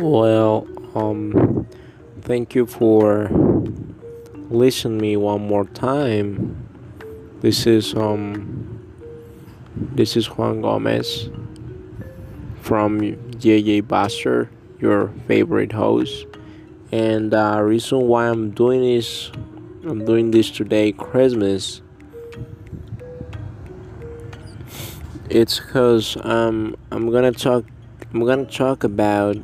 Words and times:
Well, 0.00 0.66
um, 0.94 1.66
thank 2.22 2.54
you 2.54 2.64
for 2.64 3.28
listening 4.48 4.98
me 4.98 5.18
one 5.18 5.46
more 5.46 5.66
time. 5.66 6.66
This 7.42 7.66
is 7.66 7.92
um, 7.94 8.80
this 9.76 10.16
is 10.16 10.26
Juan 10.28 10.62
Gomez 10.62 11.28
from 12.62 13.00
JJ 13.36 13.88
Buster, 13.88 14.50
your 14.80 15.08
favorite 15.28 15.72
host. 15.72 16.24
And 16.90 17.30
the 17.30 17.44
uh, 17.44 17.60
reason 17.60 18.08
why 18.08 18.28
I'm 18.28 18.52
doing 18.52 18.80
this, 18.80 19.30
I'm 19.84 20.06
doing 20.06 20.30
this 20.30 20.50
today, 20.50 20.92
Christmas. 20.92 21.82
It's 25.28 25.60
because 25.60 26.16
um, 26.22 26.74
I'm 26.90 27.10
gonna 27.10 27.32
talk. 27.32 27.66
I'm 28.14 28.24
gonna 28.24 28.46
talk 28.46 28.82
about 28.82 29.36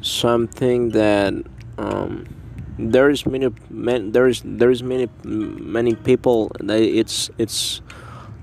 something 0.00 0.90
that 0.90 1.34
um, 1.76 2.26
there's 2.78 3.26
many, 3.26 3.52
many 3.70 4.10
there's 4.10 4.42
there's 4.44 4.82
many 4.82 5.08
many 5.24 5.94
people 5.94 6.52
that 6.60 6.80
it's 6.80 7.30
it's 7.38 7.80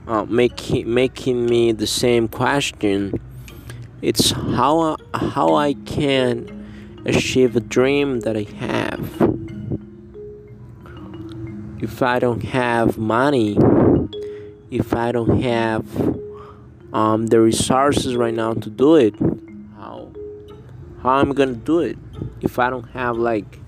uh, 0.08 0.26
making 0.26 0.94
making 0.94 1.46
me 1.46 1.72
the 1.72 1.88
same 1.88 2.28
question. 2.28 3.14
It's 4.02 4.32
how 4.32 4.98
how 5.14 5.56
I 5.56 5.74
can 5.74 7.02
achieve 7.06 7.56
a 7.56 7.62
dream 7.62 8.22
that 8.22 8.36
I 8.36 8.44
have. 8.58 9.00
If 11.82 12.02
I 12.02 12.20
don't 12.20 12.44
have 12.44 12.98
money, 12.98 13.58
if 14.72 14.94
I 14.94 15.12
don't 15.12 15.42
have 15.42 15.86
um, 16.94 17.28
the 17.28 17.40
resources 17.40 18.16
right 18.16 18.34
now 18.34 18.54
to 18.54 18.70
do 18.70 18.96
it, 18.96 19.14
how 21.06 21.18
I'm 21.18 21.32
gonna 21.34 21.54
do 21.54 21.80
it 21.80 21.98
if 22.42 22.58
I 22.60 22.70
don't 22.70 22.90
have 22.90 23.18
like 23.18 23.60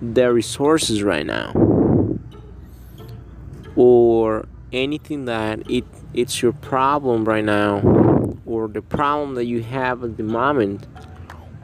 the 0.00 0.32
resources 0.32 1.02
right 1.02 1.26
now? 1.26 1.52
Or 3.74 4.46
anything 4.72 5.24
that 5.26 5.68
it 5.70 5.84
it's 6.14 6.40
your 6.42 6.52
problem 6.52 7.24
right 7.24 7.44
now 7.44 7.80
or 8.46 8.68
the 8.68 8.82
problem 8.82 9.34
that 9.34 9.46
you 9.46 9.62
have 9.62 10.04
at 10.04 10.16
the 10.16 10.22
moment 10.22 10.86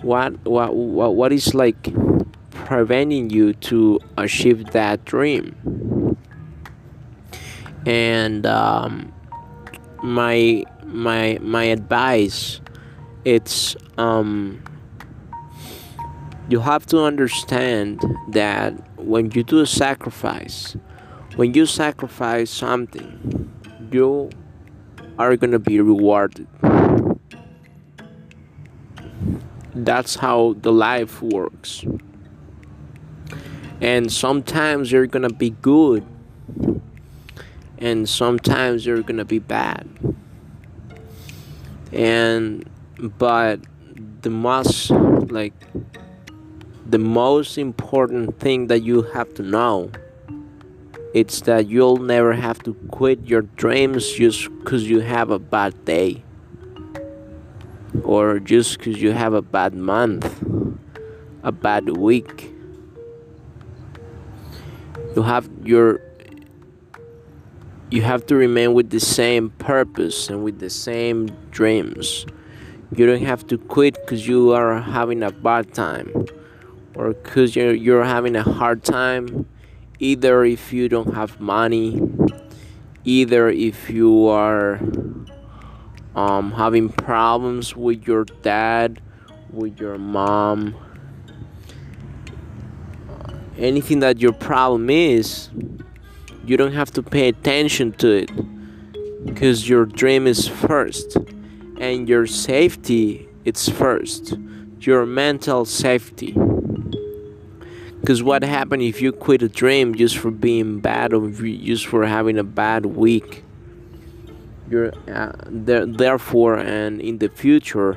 what 0.02 0.44
what 0.46 0.74
what, 0.74 1.14
what 1.14 1.32
is 1.32 1.54
like 1.54 1.94
preventing 2.50 3.30
you 3.30 3.52
to 3.54 4.00
achieve 4.16 4.72
that 4.72 5.04
dream? 5.04 6.16
And 7.86 8.44
um, 8.44 9.12
my 10.02 10.64
my 10.84 11.38
my 11.40 11.64
advice 11.64 12.60
it's 13.34 13.76
um 13.98 14.62
you 16.48 16.60
have 16.60 16.86
to 16.86 16.98
understand 17.02 18.00
that 18.28 18.72
when 18.98 19.30
you 19.32 19.42
do 19.42 19.60
a 19.60 19.66
sacrifice 19.66 20.76
when 21.36 21.52
you 21.54 21.66
sacrifice 21.66 22.50
something 22.50 23.50
you 23.92 24.30
are 25.18 25.36
going 25.36 25.50
to 25.50 25.58
be 25.58 25.80
rewarded. 25.80 26.46
That's 29.74 30.16
how 30.16 30.54
the 30.60 30.72
life 30.72 31.20
works. 31.20 31.84
And 33.80 34.12
sometimes 34.12 34.90
you're 34.90 35.06
going 35.06 35.28
to 35.28 35.34
be 35.34 35.50
good 35.50 36.04
and 37.78 38.08
sometimes 38.08 38.86
you're 38.86 39.02
going 39.02 39.18
to 39.18 39.24
be 39.24 39.38
bad. 39.38 39.88
And 41.92 42.68
but 42.98 43.60
the 44.22 44.30
most 44.30 44.91
like 45.31 45.54
the 46.86 46.98
most 46.98 47.59
important 47.59 48.38
thing 48.41 48.66
that 48.69 48.81
you 48.81 49.03
have 49.03 49.32
to 49.34 49.42
know 49.42 49.91
it's 51.14 51.42
that 51.42 51.69
you'll 51.69 51.97
never 51.97 52.32
have 52.32 52.59
to 52.62 52.75
quit 52.91 53.25
your 53.26 53.42
dreams 53.42 54.12
just 54.12 54.48
because 54.59 54.88
you 54.88 55.00
have 55.00 55.31
a 55.31 55.38
bad 55.38 55.84
day 55.84 56.22
or 58.04 58.38
just 58.38 58.78
because 58.78 59.00
you 59.00 59.12
have 59.12 59.32
a 59.32 59.42
bad 59.42 59.75
month 59.75 60.42
a 61.42 61.53
bad 61.53 61.97
week. 61.97 62.53
You 65.16 65.22
have 65.22 65.48
your 65.65 66.00
you 67.91 68.03
have 68.03 68.26
to 68.26 68.36
remain 68.36 68.75
with 68.75 68.91
the 68.91 69.00
same 69.00 69.50
purpose 69.50 70.28
and 70.28 70.44
with 70.44 70.59
the 70.59 70.69
same 70.69 71.26
dreams 71.50 72.26
you 72.94 73.06
don't 73.06 73.22
have 73.22 73.47
to 73.49 73.59
quit 73.59 73.94
because 73.94 74.26
you 74.26 74.53
are 74.53 74.81
having 74.81 75.22
a 75.22 75.31
bad 75.31 75.75
time 75.75 76.26
or 76.94 77.12
because 77.15 77.54
you're, 77.54 77.75
you're 77.75 78.04
having 78.04 78.37
a 78.37 78.43
hard 78.43 78.82
time. 78.82 79.47
Either 80.00 80.44
if 80.44 80.72
you 80.72 80.88
don't 80.88 81.15
have 81.15 81.41
money 81.41 82.00
either 83.09 83.48
if 83.48 83.88
you 83.88 84.28
are 84.28 84.78
um, 86.15 86.53
having 86.53 86.91
problems 86.91 87.75
with 87.75 88.06
your 88.06 88.25
dad 88.43 89.00
with 89.50 89.81
your 89.81 89.97
mom 89.97 90.75
anything 93.56 94.00
that 94.00 94.21
your 94.21 94.32
problem 94.32 94.91
is 94.91 95.48
you 96.44 96.56
don't 96.59 96.72
have 96.72 96.91
to 96.91 97.03
pay 97.03 97.28
attention 97.28 97.93
to 97.93 98.09
it 98.09 98.31
because 99.25 99.66
your 99.66 99.87
dream 99.87 100.27
is 100.27 100.47
first 100.47 101.16
and 101.78 102.09
your 102.09 102.27
safety 102.27 103.28
it's 103.49 103.66
first. 103.66 104.37
Your 104.81 105.06
mental 105.06 105.65
safety. 105.65 106.33
Because 107.99 108.22
what 108.22 108.43
happens 108.43 108.83
if 108.84 109.00
you 109.00 109.11
quit 109.11 109.41
a 109.41 109.49
dream 109.49 109.94
just 109.94 110.19
for 110.19 110.31
being 110.31 110.81
bad 110.81 111.15
or 111.15 111.31
just 111.31 111.87
for 111.87 112.05
having 112.05 112.37
a 112.37 112.44
bad 112.44 112.84
week? 112.84 113.44
You're 114.71 114.93
uh, 115.11 115.33
there, 115.47 115.87
therefore 115.87 116.56
and 116.59 117.00
in 117.00 117.19
the 117.19 117.31
future 117.31 117.97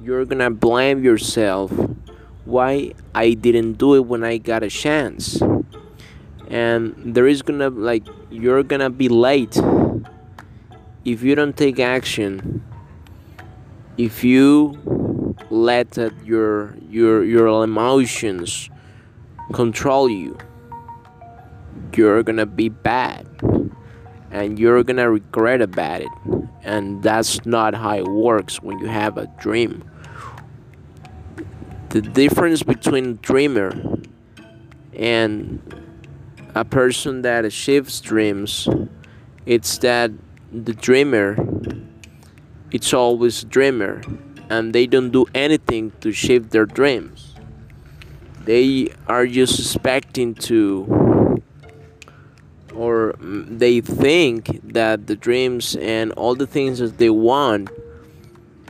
you're 0.00 0.24
gonna 0.24 0.50
blame 0.50 1.02
yourself 1.02 1.72
why 2.44 2.92
i 3.16 3.32
didn't 3.32 3.72
do 3.72 3.96
it 3.96 4.06
when 4.06 4.22
i 4.22 4.38
got 4.38 4.62
a 4.62 4.70
chance. 4.70 5.42
And 6.46 6.94
there 7.16 7.26
is 7.26 7.42
gonna 7.42 7.70
like 7.70 8.06
you're 8.30 8.62
gonna 8.62 8.90
be 8.90 9.08
late. 9.08 9.56
If 11.04 11.24
you 11.24 11.34
don't 11.34 11.56
take 11.56 11.80
action 11.80 12.62
if 13.96 14.24
you 14.24 15.34
let 15.50 15.96
your 16.24 16.76
your 16.88 17.24
your 17.24 17.62
emotions 17.62 18.70
control 19.52 20.08
you 20.08 20.36
you're 21.94 22.22
gonna 22.22 22.46
be 22.46 22.68
bad 22.68 23.26
and 24.30 24.58
you're 24.58 24.82
gonna 24.82 25.08
regret 25.08 25.60
about 25.60 26.00
it 26.00 26.08
and 26.64 27.02
that's 27.02 27.44
not 27.44 27.74
how 27.74 27.96
it 27.96 28.08
works 28.08 28.60
when 28.62 28.78
you 28.78 28.86
have 28.86 29.18
a 29.18 29.26
dream. 29.38 29.84
The 31.90 32.00
difference 32.00 32.62
between 32.62 33.04
a 33.04 33.12
dreamer 33.14 33.72
and 34.94 35.60
a 36.54 36.64
person 36.64 37.22
that 37.22 37.44
achieves 37.44 38.00
dreams 38.00 38.68
it's 39.46 39.78
that 39.78 40.10
the 40.52 40.72
dreamer 40.72 41.36
it's 42.74 42.92
always 42.92 43.44
dreamer 43.44 44.02
and 44.50 44.74
they 44.74 44.84
don't 44.84 45.10
do 45.10 45.24
anything 45.32 45.92
to 46.00 46.10
shape 46.10 46.50
their 46.50 46.66
dreams. 46.66 47.36
They 48.44 48.88
are 49.06 49.28
just 49.28 49.60
expecting 49.60 50.34
to 50.50 51.40
or 52.74 53.14
they 53.20 53.80
think 53.80 54.60
that 54.64 55.06
the 55.06 55.14
dreams 55.14 55.76
and 55.76 56.10
all 56.12 56.34
the 56.34 56.48
things 56.48 56.80
that 56.80 56.98
they 56.98 57.10
want 57.10 57.70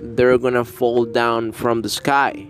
they're 0.02 0.36
gonna 0.36 0.64
fall 0.64 1.06
down 1.06 1.50
from 1.50 1.80
the 1.80 1.88
sky 1.88 2.46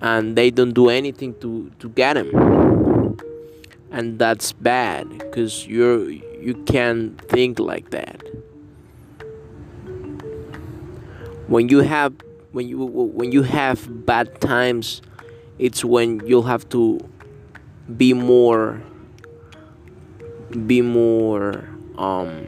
and 0.00 0.34
they 0.34 0.50
don't 0.50 0.72
do 0.72 0.88
anything 0.88 1.32
to 1.38 1.70
to 1.78 1.88
get 1.90 2.14
them 2.14 3.16
and 3.92 4.18
that's 4.18 4.50
bad 4.50 5.08
because 5.08 5.68
you're 5.68 6.10
you 6.10 6.54
can't 6.66 7.20
think 7.28 7.60
like 7.60 7.90
that 7.90 8.20
when 11.46 11.68
you 11.68 11.80
have 11.80 12.14
when 12.52 12.68
you 12.68 12.78
when 12.84 13.32
you 13.32 13.42
have 13.42 14.06
bad 14.06 14.40
times 14.40 15.02
it's 15.58 15.84
when 15.84 16.20
you'll 16.26 16.42
have 16.42 16.68
to 16.68 16.98
be 17.96 18.12
more 18.12 18.82
be 20.66 20.82
more 20.82 21.68
um 21.98 22.46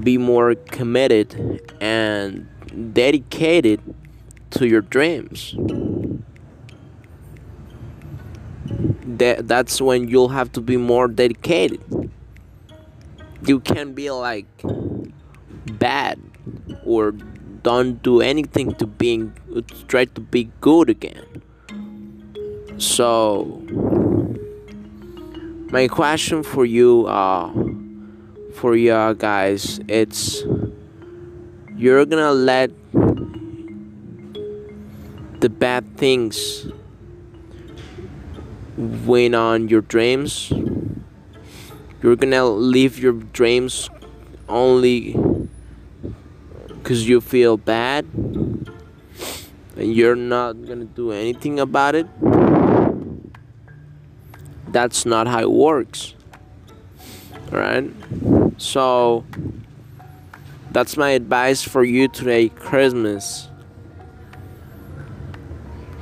be 0.00 0.16
more 0.18 0.54
committed 0.54 1.60
and 1.80 2.48
dedicated 2.94 3.80
to 4.50 4.66
your 4.66 4.80
dreams. 4.80 5.54
That 9.18 9.46
that's 9.46 9.80
when 9.80 10.08
you'll 10.08 10.30
have 10.30 10.52
to 10.52 10.60
be 10.60 10.76
more 10.76 11.08
dedicated. 11.08 11.80
You 13.44 13.60
can 13.60 13.92
be 13.92 14.10
like 14.10 14.46
bad 15.78 16.18
or 16.92 17.12
don't 17.62 18.02
do 18.02 18.20
anything 18.20 18.74
to 18.74 18.86
being 18.86 19.32
try 19.88 20.04
to 20.04 20.20
be 20.20 20.50
good 20.60 20.90
again. 20.90 21.42
So 22.78 23.62
my 25.70 25.88
question 25.88 26.42
for 26.42 26.64
you 26.64 27.06
uh 27.06 27.50
for 28.52 28.76
you 28.76 29.14
guys 29.14 29.80
it's 29.88 30.44
you're 31.76 32.04
gonna 32.04 32.32
let 32.32 32.70
the 35.40 35.48
bad 35.48 35.96
things 35.96 36.66
win 38.76 39.34
on 39.34 39.68
your 39.68 39.80
dreams? 39.80 40.52
You're 42.02 42.16
gonna 42.16 42.44
leave 42.46 42.98
your 42.98 43.12
dreams 43.12 43.90
only 44.48 45.16
because 46.82 47.08
you 47.08 47.20
feel 47.20 47.56
bad 47.56 48.04
and 49.76 49.94
you're 49.94 50.16
not 50.16 50.52
gonna 50.66 50.84
do 50.84 51.12
anything 51.12 51.60
about 51.60 51.94
it 51.94 52.06
that's 54.72 55.06
not 55.06 55.28
how 55.28 55.40
it 55.40 55.50
works 55.50 56.14
right 57.52 57.88
so 58.58 59.24
that's 60.72 60.96
my 60.96 61.10
advice 61.10 61.62
for 61.62 61.84
you 61.84 62.08
today 62.08 62.48
christmas. 62.48 63.48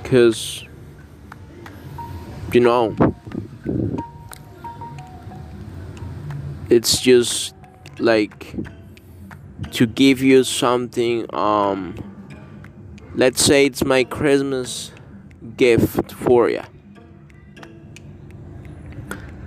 Because 0.02 0.64
you 2.52 2.60
know 2.60 2.96
it's 6.68 7.00
just 7.00 7.54
like 7.98 8.54
to 9.70 9.86
give 9.86 10.22
you 10.22 10.42
something 10.44 11.32
um 11.34 11.94
let's 13.14 13.44
say 13.44 13.66
it's 13.66 13.84
my 13.84 14.04
christmas 14.04 14.92
gift 15.56 16.12
for 16.12 16.48
you 16.48 16.62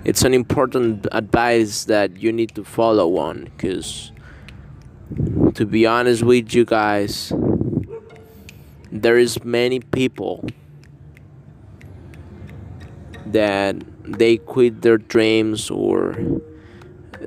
it's 0.04 0.22
an 0.22 0.34
important 0.34 1.06
advice 1.12 1.84
that 1.84 2.16
you 2.16 2.30
need 2.32 2.54
to 2.54 2.62
follow 2.62 3.16
on 3.16 3.44
because 3.44 4.12
to 5.54 5.64
be 5.64 5.86
honest 5.86 6.22
with 6.22 6.54
you 6.54 6.64
guys 6.64 7.32
there 8.92 9.18
is 9.18 9.42
many 9.44 9.80
people 9.80 10.44
that 13.26 13.76
they 14.04 14.36
quit 14.36 14.82
their 14.82 14.98
dreams 14.98 15.70
or 15.70 16.14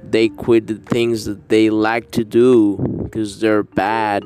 they 0.04 0.30
quit 0.30 0.68
the 0.68 0.76
things 0.76 1.26
that 1.26 1.50
they 1.50 1.70
like 1.70 2.12
to 2.12 2.24
do 2.24 2.78
because 3.04 3.40
they're 3.40 3.64
bad 3.64 4.24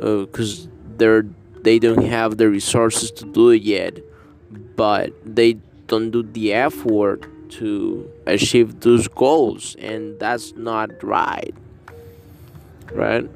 because 0.00 0.66
uh, 0.66 0.70
they're 0.96 1.26
they 1.62 1.78
don't 1.78 2.04
have 2.04 2.36
the 2.36 2.48
resources 2.48 3.10
to 3.10 3.24
do 3.24 3.50
it 3.50 3.62
yet. 3.62 3.98
But 4.76 5.12
they 5.24 5.58
don't 5.86 6.10
do 6.10 6.22
the 6.22 6.52
effort 6.52 7.26
to 7.50 8.10
achieve 8.26 8.80
those 8.80 9.08
goals 9.08 9.74
and 9.78 10.20
that's 10.20 10.52
not 10.54 11.02
right 11.02 11.54
right? 12.92 13.28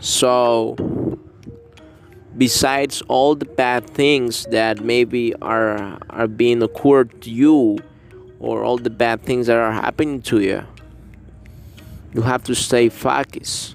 So 0.00 0.76
besides 2.36 3.02
all 3.08 3.34
the 3.34 3.44
bad 3.44 3.88
things 3.88 4.44
that 4.46 4.84
maybe 4.84 5.34
are 5.36 5.98
are 6.10 6.26
being 6.26 6.62
occurred 6.62 7.22
to 7.22 7.30
you 7.30 7.78
or 8.44 8.62
all 8.62 8.76
the 8.76 8.90
bad 8.90 9.22
things 9.22 9.46
that 9.46 9.56
are 9.56 9.72
happening 9.72 10.20
to 10.20 10.40
you. 10.40 10.62
You 12.12 12.22
have 12.22 12.44
to 12.44 12.54
stay 12.54 12.90
focused. 12.90 13.74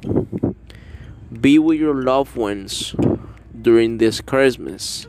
Be 1.42 1.58
with 1.58 1.80
your 1.80 1.96
loved 1.96 2.36
ones 2.36 2.96
during 3.60 3.98
this 3.98 4.22
christmas. 4.22 5.08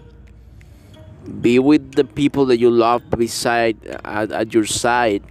Be 1.41 1.59
with 1.59 1.93
the 1.93 2.05
people 2.05 2.47
that 2.47 2.59
you 2.59 2.71
love 2.71 3.03
beside 3.11 3.77
at, 3.87 4.33
at 4.33 4.55
your 4.55 4.65
side. 4.65 5.23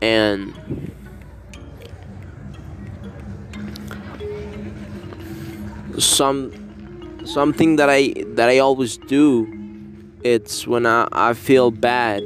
And 0.00 0.56
some 5.98 7.20
something 7.26 7.76
that 7.76 7.90
I 7.90 8.14
that 8.34 8.48
I 8.48 8.58
always 8.58 8.96
do 8.96 9.46
it's 10.24 10.66
when 10.66 10.86
I, 10.86 11.06
I 11.12 11.34
feel 11.34 11.70
bad 11.70 12.22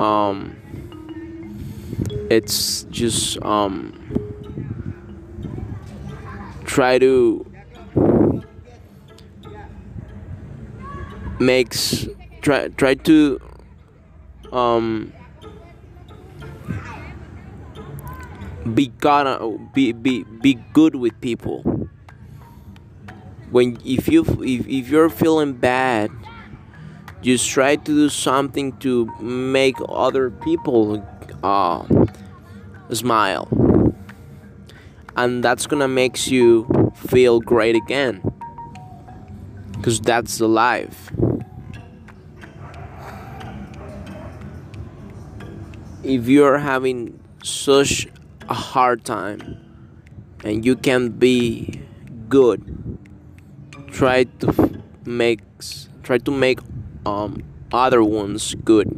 um 0.00 0.56
it's 2.30 2.84
just 2.84 3.40
um 3.42 3.92
try 6.64 6.98
to 6.98 7.44
makes 11.38 12.08
try 12.40 12.68
try 12.68 12.94
to 12.94 13.38
um 14.52 15.12
be 18.74 18.88
God, 18.88 19.72
be 19.74 19.92
be 19.92 20.24
be 20.24 20.54
good 20.72 20.94
with 20.94 21.20
people. 21.20 21.88
When 23.50 23.78
if 23.84 24.08
you 24.08 24.22
if, 24.22 24.66
if 24.68 24.88
you're 24.88 25.10
feeling 25.10 25.54
bad 25.54 26.10
just 27.22 27.48
try 27.48 27.76
to 27.76 27.84
do 27.84 28.08
something 28.08 28.76
to 28.78 29.06
make 29.20 29.76
other 29.88 30.30
people 30.30 31.04
uh, 31.42 31.84
smile. 32.92 33.48
And 35.16 35.44
that's 35.44 35.66
gonna 35.66 35.88
makes 35.88 36.28
you 36.28 36.92
feel 36.94 37.40
great 37.40 37.76
again. 37.76 38.22
Because 39.72 40.00
that's 40.00 40.38
the 40.38 40.48
life. 40.48 41.10
If 46.02 46.28
you're 46.28 46.58
having 46.58 47.20
such 47.42 48.06
a 48.48 48.54
hard 48.54 49.04
time 49.04 49.58
and 50.44 50.64
you 50.64 50.76
can 50.76 51.10
be 51.10 51.80
good 52.28 52.80
try 53.92 54.24
to 54.24 54.82
make 55.04 55.40
try 56.02 56.18
to 56.18 56.30
make 56.30 56.58
um, 57.06 57.42
other 57.72 58.02
ones 58.02 58.54
good 58.64 58.88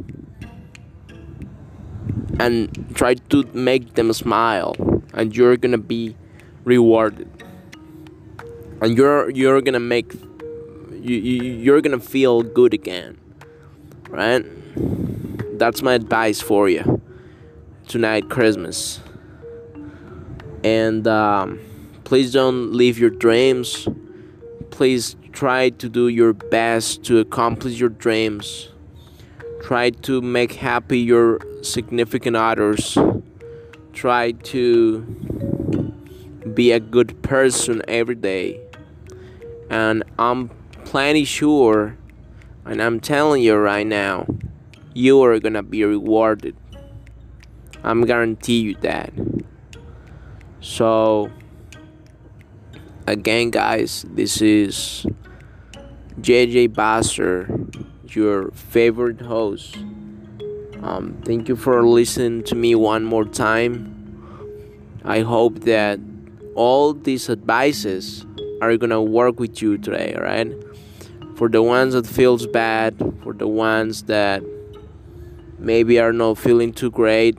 and 2.39 2.95
try 2.95 3.13
to 3.13 3.43
make 3.53 3.93
them 3.93 4.11
smile 4.13 4.75
and 5.13 5.35
you're 5.35 5.57
gonna 5.57 5.77
be 5.77 6.15
rewarded. 6.63 7.29
And 8.81 8.97
you're 8.97 9.29
you're 9.29 9.61
gonna 9.61 9.79
make 9.79 10.13
you, 10.91 11.15
you 11.15 11.43
you're 11.43 11.81
gonna 11.81 11.99
feel 11.99 12.41
good 12.41 12.73
again 12.73 13.17
right? 14.13 14.45
That's 15.57 15.81
my 15.81 15.95
advice 15.95 16.39
for 16.39 16.69
you 16.69 17.01
tonight 17.87 18.29
christmas. 18.29 18.99
And 20.63 21.05
um, 21.07 21.59
please 22.03 22.31
don't 22.31 22.71
leave 22.73 22.97
your 22.97 23.09
dreams. 23.09 23.87
Please 24.69 25.15
try 25.33 25.69
to 25.69 25.89
do 25.89 26.07
your 26.07 26.31
best 26.31 27.03
to 27.05 27.17
accomplish 27.17 27.79
your 27.79 27.89
dreams. 27.89 28.69
Try 29.61 29.89
to 29.89 30.21
make 30.21 30.53
happy 30.53 30.99
your 30.99 31.39
significant 31.63 32.35
others. 32.35 32.97
Try 33.93 34.31
to 34.31 35.01
be 36.53 36.71
a 36.71 36.79
good 36.79 37.21
person 37.23 37.81
every 37.87 38.15
day. 38.15 38.61
And 39.69 40.03
i'm 40.19 40.49
plenty 40.85 41.23
sure 41.23 41.97
and 42.65 42.81
i'm 42.81 42.99
telling 42.99 43.41
you 43.41 43.55
right 43.55 43.87
now 43.87 44.27
you 44.93 45.23
are 45.23 45.39
gonna 45.39 45.63
be 45.63 45.83
rewarded. 45.83 46.55
I'm 47.83 48.05
guarantee 48.05 48.59
you 48.59 48.75
that. 48.81 49.11
So 50.61 51.31
again 53.07 53.49
guys 53.49 54.05
this 54.09 54.41
is 54.41 55.07
jj 56.21 56.69
Basser, 56.69 57.47
your 58.15 58.51
favorite 58.51 59.21
host. 59.21 59.77
Um, 60.81 61.17
thank 61.23 61.47
you 61.47 61.55
for 61.55 61.85
listening 61.87 62.43
to 62.43 62.55
me 62.55 62.75
one 62.75 63.03
more 63.03 63.25
time. 63.25 63.91
I 65.05 65.21
hope 65.21 65.61
that 65.61 65.99
all 66.55 66.93
these 66.93 67.29
advices 67.29 68.25
are 68.61 68.77
gonna 68.77 69.01
work 69.01 69.39
with 69.39 69.61
you 69.61 69.77
today 69.77 70.15
right 70.19 70.51
for 71.35 71.49
the 71.49 71.61
ones 71.61 71.93
that 71.93 72.07
feels 72.07 72.47
bad 72.47 72.95
for 73.23 73.33
the 73.33 73.47
ones 73.47 74.03
that 74.03 74.43
maybe 75.57 75.99
are 75.99 76.13
not 76.13 76.37
feeling 76.37 76.71
too 76.71 76.91
great 76.91 77.37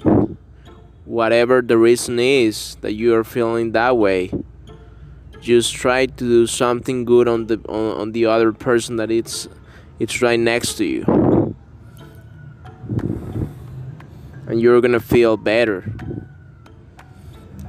whatever 1.04 1.62
the 1.62 1.78
reason 1.78 2.18
is 2.18 2.76
that 2.80 2.92
you 2.92 3.14
are 3.14 3.24
feeling 3.24 3.72
that 3.72 3.96
way 3.96 4.30
just 5.44 5.74
try 5.74 6.06
to 6.06 6.24
do 6.24 6.46
something 6.46 7.04
good 7.04 7.28
on 7.28 7.46
the 7.46 7.60
on, 7.68 8.00
on 8.00 8.12
the 8.12 8.26
other 8.26 8.52
person 8.52 8.96
that 8.96 9.10
it's 9.10 9.48
it's 9.98 10.20
right 10.22 10.40
next 10.40 10.74
to 10.74 10.84
you 10.84 11.54
and 14.46 14.60
you're 14.60 14.80
gonna 14.80 15.00
feel 15.00 15.36
better 15.36 15.84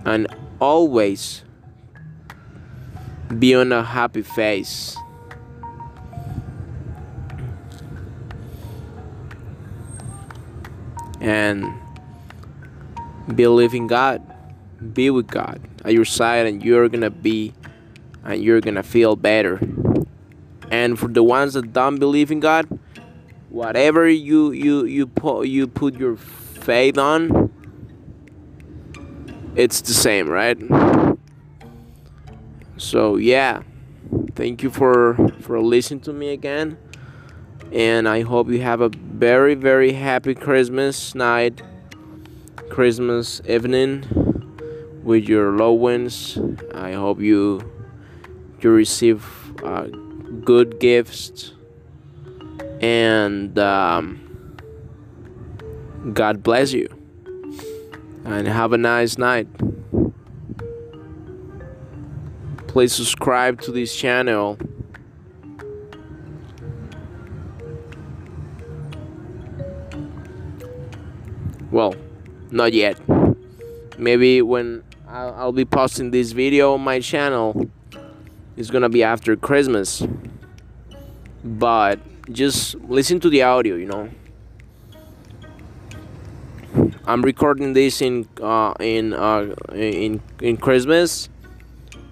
and 0.06 0.28
always 0.60 1.44
be 3.40 3.56
on 3.56 3.72
a 3.72 3.84
happy 3.84 4.22
face. 4.22 4.96
And 11.20 11.74
believe 13.34 13.74
in 13.74 13.88
God. 13.88 14.22
Be 14.94 15.10
with 15.10 15.28
God 15.28 15.60
at 15.84 15.94
your 15.94 16.06
side, 16.06 16.46
and 16.46 16.64
you're 16.64 16.88
gonna 16.90 17.10
be 17.10 17.54
and 18.26 18.44
you're 18.44 18.62
gonna 18.62 18.84
feel 18.84 19.16
better. 19.16 19.60
And 20.72 20.98
for 20.98 21.08
the 21.08 21.24
ones 21.24 21.54
that 21.54 21.72
don't 21.74 21.98
believe 21.98 22.32
in 22.32 22.40
God, 22.40 22.68
whatever 23.50 24.10
you 24.10 24.52
you 24.52 24.86
you 24.86 25.08
put 25.08 25.48
you 25.48 25.68
put 25.68 25.96
your 25.96 26.18
faith 26.18 26.98
on, 26.98 27.52
it's 29.56 29.82
the 29.82 29.94
same, 29.94 30.28
right? 30.28 30.58
So 32.78 33.16
yeah, 33.16 33.62
thank 34.36 34.64
you 34.64 34.70
for 34.70 35.16
for 35.40 35.62
listening 35.62 36.02
to 36.02 36.14
me 36.14 36.30
again, 36.30 36.78
and 37.72 38.10
I 38.10 38.22
hope 38.22 38.50
you 38.50 38.62
have 38.62 38.82
a 38.82 38.90
very 38.90 39.54
very 39.54 39.94
happy 39.94 40.34
Christmas 40.34 41.14
night, 41.14 41.62
Christmas 42.70 43.40
evening 43.48 44.04
with 45.04 45.30
your 45.30 45.52
loved 45.52 45.80
ones. 45.80 46.40
I 46.74 46.94
hope 46.94 47.22
you 47.22 47.75
you 48.66 48.72
receive 48.72 49.24
uh, 49.64 49.84
good 50.44 50.80
gifts 50.80 51.54
and 52.82 53.60
um, 53.60 54.58
God 56.14 56.42
bless 56.42 56.74
you 56.74 56.88
and 58.26 58.48
have 58.48 58.74
a 58.74 58.78
nice 58.80 59.20
night. 59.20 59.48
Please 62.68 62.92
subscribe 62.92 63.62
to 63.62 63.72
this 63.72 63.96
channel. 63.96 64.58
Well, 71.70 71.94
not 72.50 72.74
yet. 72.74 73.00
Maybe 74.00 74.42
when 74.42 74.84
I'll, 75.08 75.34
I'll 75.36 75.52
be 75.52 75.66
posting 75.66 76.10
this 76.10 76.32
video 76.32 76.74
on 76.74 76.82
my 76.82 77.00
channel, 77.00 77.70
it's 78.58 78.70
gonna 78.70 78.90
be 78.90 79.04
after 79.04 79.36
Christmas. 79.36 80.04
But 81.44 82.00
just 82.32 82.76
listen 82.76 83.20
to 83.20 83.30
the 83.30 83.44
audio, 83.44 83.76
you 83.76 83.86
know. 83.86 84.10
I'm 87.06 87.22
recording 87.22 87.74
this 87.74 88.02
in 88.02 88.28
uh, 88.42 88.74
in 88.80 89.14
uh, 89.14 89.54
in 89.74 90.22
in 90.42 90.58
Christmas 90.58 91.30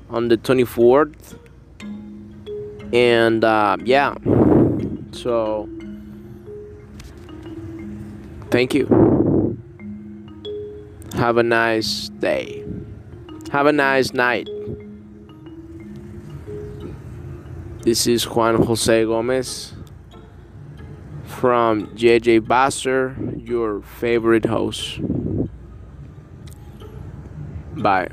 on 0.09 0.27
the 0.27 0.37
24th, 0.37 1.37
and 2.93 3.43
uh, 3.43 3.77
yeah. 3.83 4.13
So 5.11 5.67
thank 8.51 8.73
you. 8.73 8.85
Have 11.15 11.37
a 11.37 11.43
nice 11.43 12.09
day. 12.09 12.63
Have 13.51 13.65
a 13.65 13.73
nice 13.73 14.13
night. 14.13 14.47
This 17.83 18.07
is 18.07 18.23
Juan 18.23 18.63
Jose 18.63 19.03
Gomez 19.03 19.73
from 21.25 21.87
JJ 21.87 22.39
Basser, 22.47 23.45
your 23.45 23.81
favorite 23.81 24.45
host. 24.45 25.01
Bye. 27.75 28.07